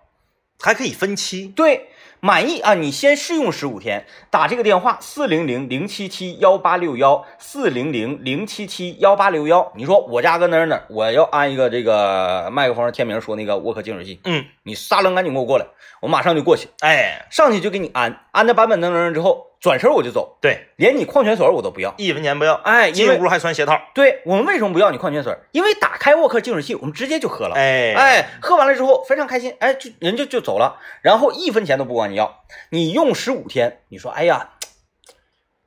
[0.63, 1.49] 还可以分期。
[1.49, 1.89] 对，
[2.23, 9.73] 满意啊，你先试用十五天，打这个电话四零零零七七幺八六幺四零零零七七幺八六幺。
[9.75, 15.65] 你说我家搁哪儿哪儿，我要安一个这个麦克风上天明说那个沃克净水器，嗯，你撒楞赶紧给我过来，
[16.03, 21.95] 我马上就过去，哎，上去就给你安，安的板板正正之后，转身我就走，对，连你矿泉水我都不要。
[21.99, 22.55] 一分钱不要。
[22.55, 23.79] 哎，进屋还穿鞋套。
[23.95, 25.37] 对我们为什么不要你矿泉水？
[25.53, 27.55] 因为打开沃克净水器，我们直接就喝了。
[27.57, 34.53] 哎，哎，喝完了之后非常开心，哎，就人就就走了，然后一分钱都不管你要，你用十五天，你说，哎呀，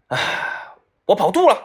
[0.07, 0.17] 哎，
[1.05, 1.59] 我跑肚了，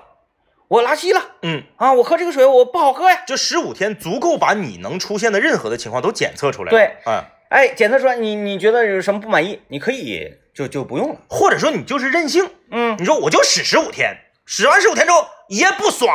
[0.69, 3.23] 我拉稀了嗯，啊，我喝这个水我不好喝呀。
[3.27, 6.71] 就十五天足够把你能出现的任何的情况都检测出来。
[6.71, 11.21] 对，嗯，哎，检测出来你你觉得有什么不满意，你可以就就不用了。
[11.29, 16.11] 或者说你就是任性，嗯，你说我就使十五天，使完十五天之后爷不爽，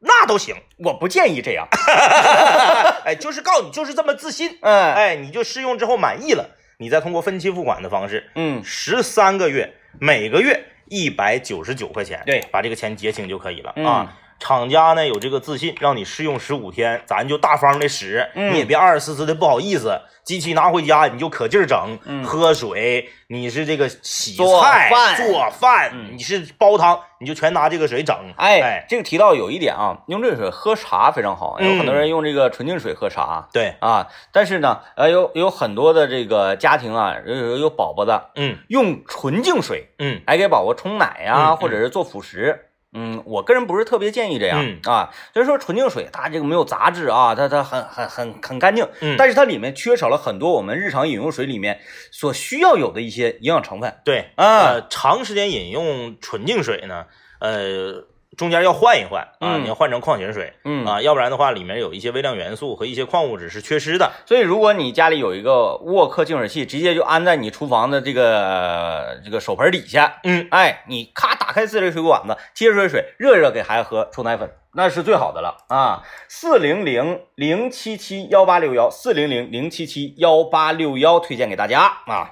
[0.00, 0.56] 那都行。
[0.78, 1.68] 我不建议这样。
[3.04, 14.16] 哎，就是告诉你就是这么自信，嗯哎，你就试用之后满意了，你再通过分期付款的方式，嗯，十三个月，每个月一百九十九块钱，对把这个钱结清就可以了、嗯啊。
[14.38, 18.52] 厂家呢有这个自信，让你试用十五天，咱就大方的使，嗯。
[18.52, 20.00] 你也别二十四次的不好意思。
[20.24, 22.22] 机器拿回家你就可劲儿整，嗯。
[22.22, 25.16] 喝水，你是这个洗做菜、饭。
[25.16, 26.10] 做饭，嗯。
[26.16, 28.14] 你是煲汤，你就全拿这个水整。
[28.36, 33.48] 哎哎，，这个提到有一点啊，用这个水喝茶非常好，有嗯很多人用这个纯净水喝茶。
[33.52, 38.58] 对，啊，但是呢，呃，有有很多的这个家庭啊，有有有宝宝的，嗯。
[38.68, 40.20] 用纯净水嗯。
[40.26, 42.66] 来给宝宝冲奶呀、或者是做辅食。
[42.92, 53.94] 嗯，我个人不是特别建议这样、嗯啊，就是说纯净水它这个没有杂质啊，它它很很很很干净，嗯，但是它里面缺少了很多我们日常饮用水里面所需要有的一些营养成分。
[54.04, 57.04] 对，啊呃，长时间饮用纯净水呢，
[57.40, 58.04] 呃，
[58.38, 64.12] 中间要换一换啊，嗯你要换成矿泉水，嗯啊，要不然的话里面有一些微量元素和一些矿物质是缺失的。
[64.24, 76.04] 所以，如果你家里有一个沃克净水器，直接就安在你厨房的这个这个手盆底下，嗯，哎，你咔打开自来水管子，接出来水，热热给孩子喝，冲奶粉，那是最好的了啊！
[76.28, 82.30] 四零零零七七幺八六幺，四零零零七七幺八六幺，推荐给大家啊！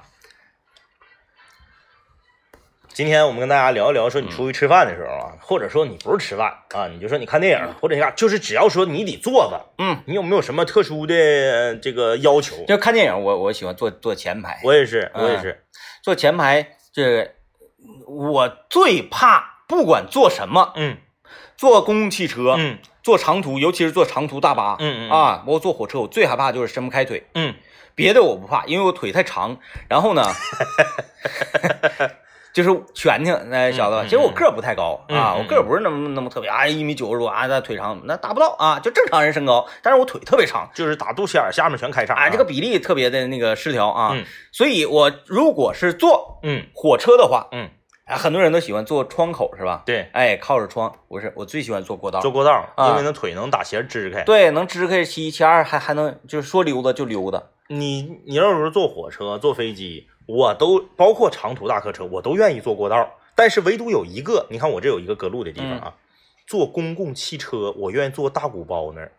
[2.97, 12.65] 今天我们跟大家聊一聊，说嗯你出去吃饭的时候啊，或者说你不是吃饭啊，你就说你看电影，或者你看，就是只要说你得坐着，嗯，你有没有什么特殊的呃这个要求？
[12.65, 15.63] 就看电影，我我喜欢坐坐前排，我也是，我也嗯是，
[16.01, 17.35] 坐前排，这
[18.07, 20.97] 我最怕，不管坐什么，嗯。
[21.55, 22.79] 坐公共汽车，嗯。
[23.03, 27.27] 坐长途，尤其是坐长途大巴，嗯嗯啊，包括坐火车，我最害怕就是伸不开腿。
[27.35, 27.53] 嗯，
[27.93, 29.59] 别的我不怕，因为我腿太长。
[29.87, 30.23] 然后呢，
[32.57, 40.67] 就是拳挺那小子其实我个儿不太高啊，我个儿不是那么那么特别啊，一米九十多啊，那腿长那达不到啊，就正常人身高，但是我腿特别长。
[40.73, 47.69] 就是打肚脐眼下面全开叉啊，这个比例特别的那个失调啊，嗯所以我如果是坐嗯火车的话，嗯，
[48.07, 49.83] 啊，很多人都喜欢坐窗口是吧？
[49.85, 54.23] 对，哎，靠着窗，不是，我最喜欢坐过道，坐过道，啊因为那腿能打斜支开。
[54.23, 57.43] 对，能支开七七二，还还能就是说溜达就溜达。
[57.69, 63.09] 你你要是坐火车、坐飞机，我都包括长途大客车，我都愿意坐过道儿。
[63.33, 65.93] 但是唯独有一个，你看我这有一个隔路的地方啊，
[66.45, 69.11] 坐公共汽车，我愿意坐大鼓包那儿。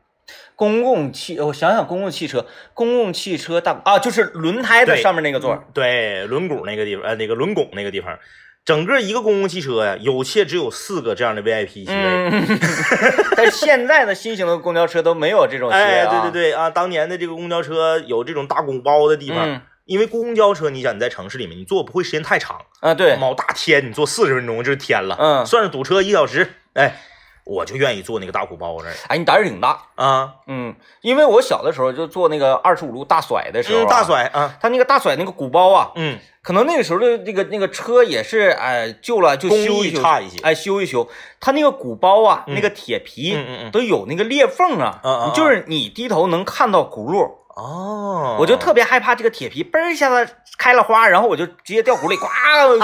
[0.57, 2.45] 公共汽，我想想，公共汽车，
[2.75, 5.65] 公共汽车大啊，就是轮胎的上面那个座儿。
[5.73, 8.19] 对，轮毂那个地方，呃，那个轮拱那个地方，
[8.65, 11.95] 整个一个公共汽车呀，有且只有四个这样的 VIP 席位。
[11.95, 12.59] 嗯，
[13.37, 16.11] 但是现在的新型的公交车都没有这种鞋哎，啊。
[16.11, 25.47] 对对对啊，当年的这个公交车有这种大鼓包的地方，嗯因为公交车，你想你在城市里面，你坐不会时间太长，啊，对，某大天你坐四十分钟就是天了，嗯。
[25.47, 26.99] 算是堵车一小时，哎，
[27.45, 29.85] 我就愿意坐那个大鼓包那儿哎，你胆儿挺大。
[29.95, 41.09] 啊，嗯，因为我小的时候就坐那个二十五路大甩的时候、嗯，大，甩啊，他那个大甩那个鼓包啊，嗯，可能那个时候的那个那个车也是哎旧了就工艺修一修，差一些，哎修一修，
[41.41, 43.39] 它那个鼓包啊，嗯那个铁皮。
[43.73, 52.29] 都有那个裂缝啊，就是你低头能看到轱辘，哦，我就特别害怕这个铁皮嘣一下子开了花，然后我就直接掉鼓里， 呱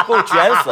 [0.07, 0.71] 给我卷死。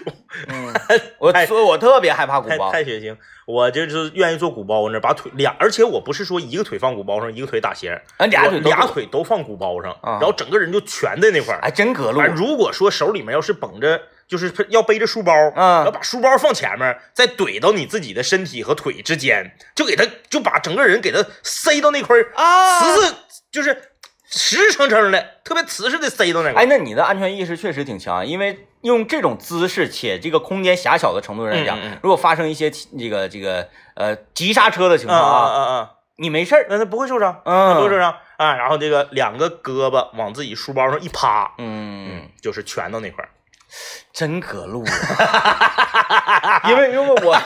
[0.48, 0.74] 嗯，
[1.18, 2.72] 我太所以我特别害怕鼓太包。
[2.72, 3.14] 太血腥，
[3.46, 11.60] 我就是愿意坐鼓包那儿，把腿俩，而且我不是说一个腿放鼓包上，一个腿打斜，啊，俩腿都俩腿都放鼓包上，啊然后整个人就蜷在那块儿。
[11.60, 23.14] 还真隔路如果说手里面要是绷着，就是要背着书包，嗯要把书包放前面，再怼到你自己的身体和腿之间，就给他就把整个人给他塞到那块儿，啊瓷实
[23.52, 23.92] 就是
[24.26, 35.90] 实诚诚的，特别瓷实的塞到那块哎，那你的安全意识确实挺强，因为用这种姿势且这个空间狭小的程度来讲，嗯嗯嗯如果发生一些这个这个呃急刹车的情啊况啊啊啊！
[36.16, 36.66] 你没事儿。
[36.68, 38.54] 那他不会受伤，嗯不会受伤啊。
[38.54, 43.28] 然后这个两个胳膊往自己书包上一趴，嗯，就是蜷到那块儿。
[44.12, 46.60] 真隔路啊！
[46.68, 47.38] 因为因为我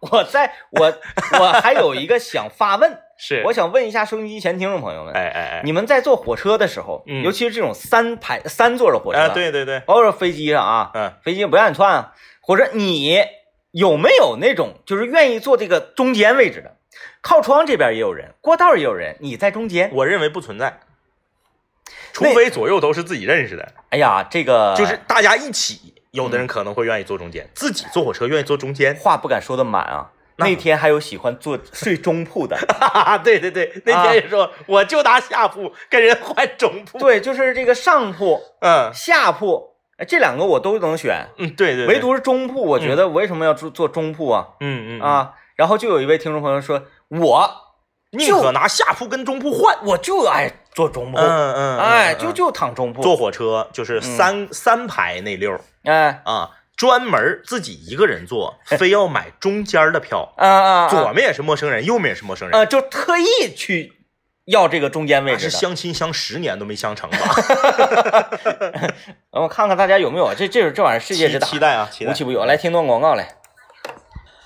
[0.00, 0.92] 我在我
[1.38, 13.24] 我还有一个想发问，是我想问一下收音机前听众朋友们，哎哎哎，你们在坐火车的时候，嗯尤其是这种三排三座的火车，啊，对对对，包括飞机上啊，嗯，飞机不让你窜啊，或者你
[13.70, 16.76] 有没有那种就是愿意坐这个中间位置的？
[17.22, 19.90] 靠窗这边也有人，过道也有人，你在中间。
[19.92, 20.80] 我认为不存在，
[22.12, 28.94] 除非左右都是自己认识的，哎呀，这个就是大家一起有的人可能会愿意坐中间，自己坐火车愿意坐中间。
[28.94, 30.12] 话不敢说的满啊。
[30.38, 36.98] 那那天还有喜欢坐睡中铺的， 哈哈，对对对，那天也说，我就拿下铺跟人换中铺。
[37.00, 38.92] 对，就是这个上铺、嗯。
[38.92, 41.94] 下铺，哎这两个我都能选，嗯，对对，对。
[41.94, 44.46] 唯独是中铺，我觉得为什么要做做中铺啊？
[44.60, 47.50] 嗯嗯，啊，然后就有一位听众朋友说，我
[48.10, 49.78] 宁可拿下铺跟中铺换。
[49.84, 55.60] 我就爱坐中铺，嗯嗯，哎，嗯就就躺中铺，坐火车就是三三排那溜儿。
[55.84, 56.20] 哎。
[56.24, 62.58] 啊，专门自己一个人坐，非要买中间的票，啊啊，左面也是陌生人，右面也是陌生人。
[62.58, 63.94] 呃，就特意去
[64.44, 65.50] 要这个中间位置的。
[65.50, 67.18] 相亲相十年都没相成吧？
[69.30, 72.44] 呃 我看看大家有没有这这这玩意儿世界之大期，待啊，期待无奇不有。
[72.44, 73.36] 来听段广告来。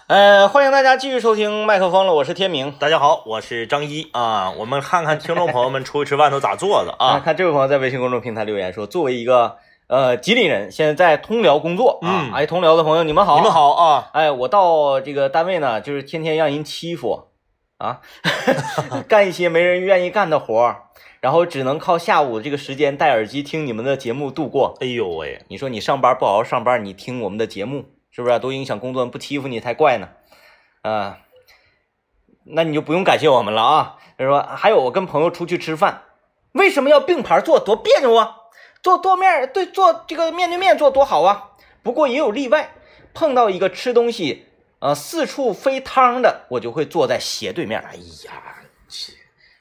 [0.07, 2.73] 呃，欢迎大家继续收听麦克风了，我是天明。
[2.79, 4.51] 大家好，我是张一啊。
[4.53, 7.23] 我们看看听众朋友们出去吃饭都咋做的啊， 啊？
[7.25, 9.57] 看这位朋友在微信公众平台留言说，作为一个
[9.91, 13.51] 呃吉林人，现在在通辽工作啊，嗯哎，通辽的朋友你们好，你们。
[13.51, 17.25] 好啊，哎，我到这个单位呢，就是天天让人欺负
[17.77, 18.01] 啊，
[19.09, 20.83] 干一些没人愿意干的活儿，
[21.21, 24.77] 然后只能靠下午这个时间戴耳机听你们的节目度过。
[24.81, 29.05] 哎呦喂，你说你上班不好好上班，你听我们的节目，是不是、都影响工作？
[29.07, 30.11] 不欺负你才怪呢。
[30.83, 31.19] 啊、
[32.45, 33.97] 那你就不用感谢我们了啊。
[34.17, 36.03] 他说还有我跟朋友出去吃饭，
[36.53, 37.59] 为什么要并排坐？
[37.59, 38.37] 多别扭啊！
[38.83, 41.51] 坐多面对做这个面对面做多好啊。
[41.83, 42.73] 不过也有例外，
[43.15, 44.47] 碰到一个吃东西
[44.81, 48.57] 呃四处飞汤的，我就会坐在斜对面哎呀，
[48.89, 49.13] 切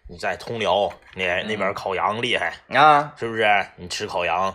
[0.08, 3.14] 你在通辽，那那边烤羊厉害，啊。
[3.18, 3.46] 是不是？
[3.78, 4.54] 你吃烤羊，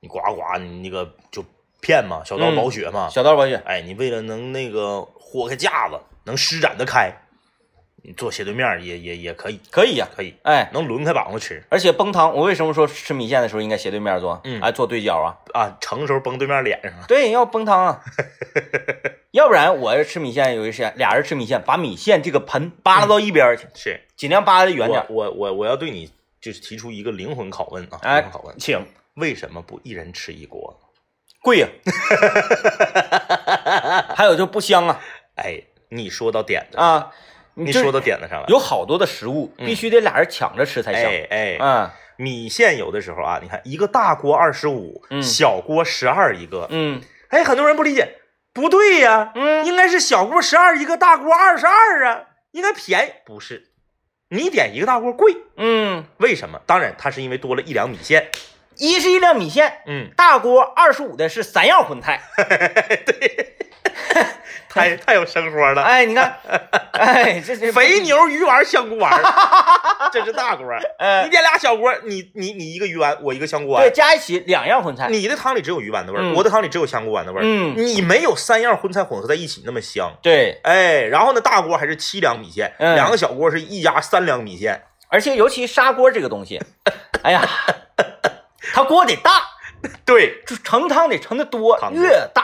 [0.00, 1.44] 你呱呱，你那个就
[1.80, 3.08] 片嘛，小刀嗯薄血嘛。
[3.08, 7.12] 小道宝雪，哎，你为了能那个豁开架子，能施展得开，
[8.08, 14.40] 你做斜对面也也也可以，可以呀、可以，哎，能轮开膀子吃而且崩汤，我为什么说吃米线的时候应该斜对面坐？
[14.44, 15.34] 嗯哎，做对角啊。
[15.52, 16.92] 啊，盛的时候崩对面脸上。
[17.08, 18.00] 对，要崩汤啊，
[19.32, 25.04] 要不然我要吃米线，有一些俩人吃米线，把米线这个盆扒拉到一边儿去，是，尽量扒拉的远点。
[25.08, 26.08] 我我我我要对你
[26.40, 28.78] 就是提出一个灵魂拷问啊，灵哎魂拷问，，请
[29.14, 30.78] 为什么不一人吃一锅？
[31.42, 31.68] 贵呀、
[34.14, 35.00] 还有就不香啊
[35.36, 37.10] 哎，你说到点子，啊！
[37.56, 38.46] 这你说到点子上了。
[38.48, 41.04] 有好多的食物必须得俩人抢着吃才香。
[41.04, 46.66] 哎哎，嗯米线有的时候啊，你看一个大锅二十五，嗯小锅十二一个。
[46.70, 48.18] 嗯哎，很多人不理解，
[48.52, 53.12] 不对呀，嗯，应该是小锅十二一个，大锅二十二啊，应该便宜。
[53.24, 53.70] 不是，
[54.30, 56.60] 你点一个大锅贵，嗯，为什么？
[56.66, 58.30] 当然，它是因为多了一两米线。
[58.76, 62.20] 一是一两米线，嗯，大锅二十五的是三样荤菜。
[64.76, 65.82] 太太有生活了。
[65.82, 66.36] 哎，你看，
[66.92, 69.10] 哎，这是 肥牛、鱼丸、香菇丸，
[70.12, 70.66] 这是大锅。
[70.98, 73.90] 哎你点俩小锅，你你你一个鱼丸，我一个香菇丸对。
[73.90, 75.08] 加一起两样荤菜。
[75.08, 77.42] 你的汤里只有鱼丸的味儿，嗯我的汤里只有香菇丸的味儿。
[77.42, 80.12] 嗯，你没有三样荤菜混合在一起那么香。
[80.22, 84.82] 对，哎，然后呢，大锅还是七两米线，嗯两个小锅是一家三两米线。
[85.08, 86.60] 而且尤其砂锅这个东西，
[87.22, 87.42] 哎呀，
[88.74, 89.30] 它锅得大，
[90.04, 92.42] 对，就盛汤得盛的多越大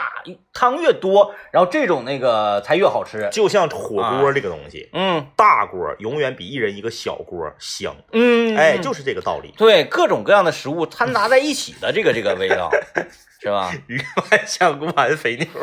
[0.53, 3.29] 汤越多，然后这种那个才越好吃。
[3.31, 7.95] 就像火锅这个东西，嗯大锅永远比一人一个小锅香。
[8.11, 9.53] 嗯，哎，就是这个道理。
[9.57, 12.69] 对各种各样的食物掺杂在一起的这个这个味道，
[13.41, 13.71] 是吧？
[13.87, 15.47] 鱼丸、香菇丸、肥牛。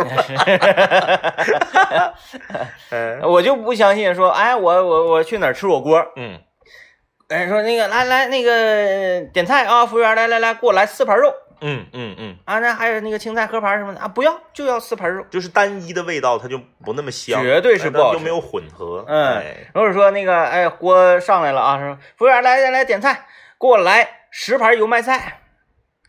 [2.90, 6.04] 嗯我就不相信说，哎，我我我去哪儿吃火锅？
[6.16, 6.38] 嗯，
[7.28, 15.24] 哎，说那个来来那个点菜啊，服务员来来来，给我来四盘肉嗯嗯嗯，啊，那还有那个青菜合盘什么的啊，不要就要四盘肉。
[15.30, 19.04] 就是单一的味道，它就不那么香，绝对是不好吃又没有混合。
[19.06, 23.26] 嗯哎如果说那个哎锅上来了啊，说服务员来来来点菜，
[23.58, 25.40] 给我来十盘油麦菜。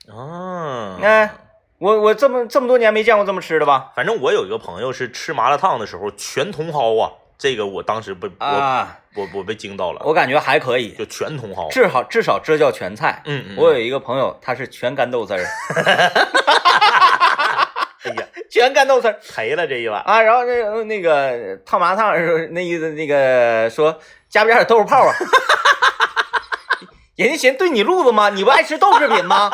[0.10, 1.30] 啊，哎，
[1.78, 3.92] 我我这么这么多年没见过这么吃的吧？
[3.96, 11.68] 反正我有一个朋友是吃麻辣烫的时候全茼蒿啊，这个我当时被我啊，我我被惊到了，我感觉还可以，就全茼蒿。
[11.72, 13.20] 至少至少这叫全菜。
[13.26, 15.42] 嗯嗯，我有一个朋友，他是全干豆丝儿，
[18.04, 20.04] 哎呀， 全干豆丝儿赔了这一碗。
[20.04, 20.22] 啊。
[20.22, 23.98] 然后那个那个烫麻辣烫的时候，那意思那个说
[24.30, 25.12] 加不加点豆腐泡啊？
[27.18, 28.30] 人家嫌对你路子吗？
[28.30, 29.50] 你不爱吃豆制品吗？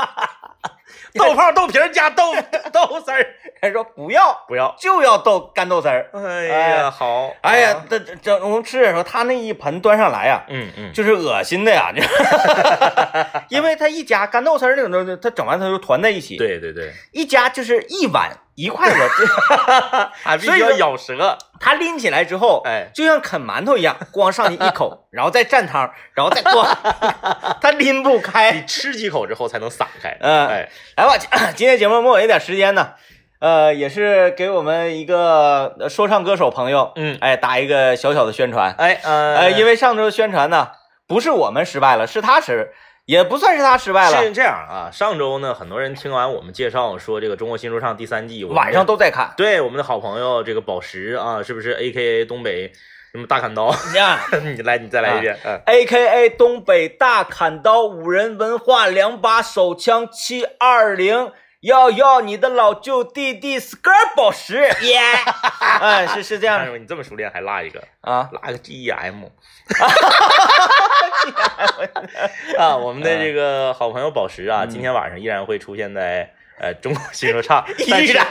[1.14, 2.34] 豆泡、豆皮儿加豆
[2.72, 3.26] 豆丝儿，
[3.62, 4.76] 人说不要，不要。
[4.78, 6.10] 就要豆干豆丝儿。
[6.14, 7.34] 哎呀，好。
[7.42, 11.92] 哎呀这这我们吃的时候，他那一盆端上来呀、嗯嗯，就是 恶心的呀，
[13.50, 18.98] 因为他一夹干豆丝儿那种东西，他整完他就团在一起，，对对对，一夹就是一碗一筷子，
[20.24, 21.38] 还必须要所以说咬舌。
[21.60, 26.76] 他拎起来之后，哎，就像啃馒头一样，光上去一口， 然后再蘸汤，然后再端，
[27.62, 28.66] 他拎不开你。
[28.66, 30.18] 吃几口之后才能散开。
[30.20, 31.16] 嗯哎，来吧，
[31.56, 32.94] 今天节目末尾一点时间呢，
[33.40, 38.74] 呃，也是给我们一个呃说唱歌手朋友，嗯，哎，打一个小小的宣传。
[38.80, 40.70] 哎，呃，呃，因为上周宣传呢，
[41.08, 42.74] 不是我们失败了，是他失，
[43.08, 44.92] 也不算是他失败了，是这样啊。
[44.92, 49.34] 上周呢，很多人听完我们介绍说这个《中国新说唱》第三季，晚上都在看。
[49.38, 52.70] 对我们的好朋友这个宝石啊，是不是 A K A 东北
[53.14, 53.74] 什么大砍刀？
[53.96, 55.40] 呀 你来，你再来一遍。
[55.46, 61.32] 嗯，，A K A 东北大砍刀，五人文化，两把手枪，七二零。
[61.68, 65.02] 要要你的老舅弟弟 Skr 宝石耶！
[65.82, 66.66] 哎，是是这样。
[66.66, 69.26] 的你这么熟练，还落一个，啊，落个 G E M。
[72.58, 74.70] 啊，我们的这个好朋友宝石啊，嗯。
[74.70, 78.26] 今天晚上依然会出现在呃中国新说唱，但 是依然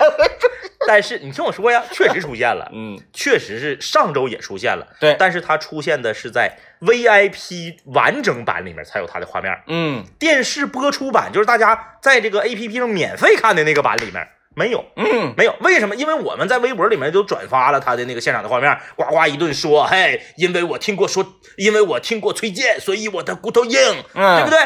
[0.89, 5.15] 但是你听我说呀，确实出现了，嗯，确实是上周也出现了，对。
[5.19, 10.05] 但是它出现的是在 VIP 完整版里面才有它的画面，嗯。
[10.19, 14.85] 电视播出版就是大家在这个 APP 上免费看的那个版里面没有。
[14.97, 15.95] 嗯，没有，为什么？
[15.95, 21.25] 因为我们在微博里面都转发了他的那个现场的画面，呱呱一顿说，嘿，因为我听过说，
[21.57, 23.79] 因为我听过崔健，所以我的骨头硬，
[24.15, 24.37] 嗯。
[24.37, 24.59] 对不对？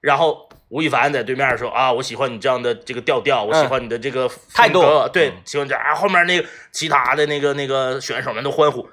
[0.00, 4.80] 然后吴亦凡在对面说啊，我喜欢你这样的这个调调，我喜欢你的这个态度。
[4.80, 5.94] 格对嗯，喜欢这啊。
[5.94, 8.88] 后面那个其他的那个那个选手们都欢呼，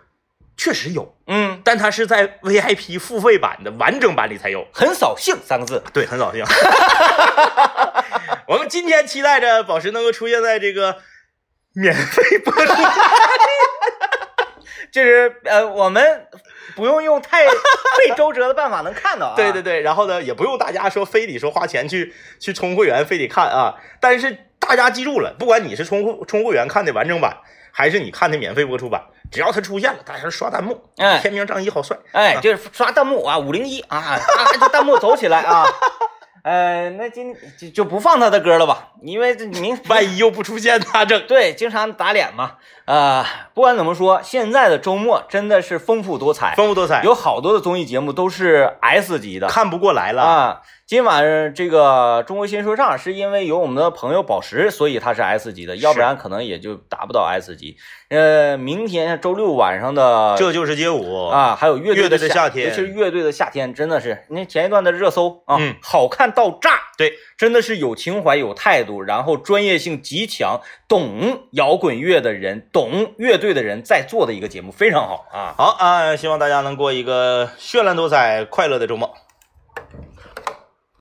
[0.58, 5.84] 确实有，嗯，但它是在 VIP 付费版的完整版里才有，很扫兴三个字。
[5.94, 6.44] 对，很扫兴。
[8.48, 10.98] 我们今天期待着宝石能够出现在这个
[11.74, 12.74] 免费播出。
[14.92, 16.28] 就是呃，我们
[16.76, 19.36] 不用用太 费周折的办法能看到啊。
[19.36, 23.76] 对对对，然后呢，也不用大家说非得说花钱去去充会员，非得看啊。
[24.02, 27.38] 但是大家记住了，不管你是充会充会员看的完整版，
[27.72, 34.20] 还是你看的免费播出版，只要他出现了，大家刷弹幕，哎天明张一好帅，哎，就是刷弹幕啊，五零一啊，啊，
[34.60, 35.66] 这弹幕走起来啊。
[36.42, 41.28] 呃，那今就就不放他的歌了吧，因为这明万一又不出现咋整？
[41.28, 42.54] 对经常打脸嘛。
[42.94, 43.24] 啊、
[43.54, 50.24] 不管怎么说，现在的周末真的是丰富多彩，丰富多彩，有好多的综艺节目都是 S 级的看不过来了。
[50.24, 50.62] 啊。
[50.88, 57.78] 今晚这个中国新说唱是因为有我们的朋友宝石，所以它是 S 级的，要不然可能也就达不到 S 级。
[58.10, 70.60] 呃，明天周六晚上的这就是街舞，啊，还有乐队的夏夏天尤其是乐队的夏天，真的是那前一段的热搜啊，嗯好看到炸，对，真的是有情怀、有态度，然后专业性极强，
[70.90, 75.56] 懂摇滚乐的人、懂乐队的人在做的一个节目，非常好啊。
[75.58, 79.16] 好啊、希望大家能过一个绚烂多彩、快乐的周末。